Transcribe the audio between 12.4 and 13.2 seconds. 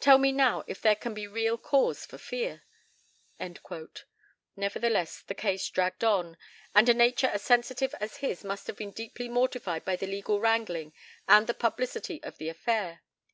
affair.